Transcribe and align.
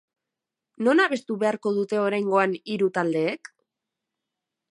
Non 0.87 1.01
abestu 1.03 1.35
beharko 1.43 1.73
dute 1.75 2.01
oraingoan 2.05 2.57
hiru 2.75 2.91
taldeek? 2.99 3.53